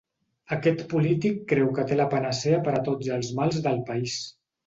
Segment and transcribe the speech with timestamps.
[0.55, 4.19] Aquest polític creu que té la panacea per a tots els mals del país.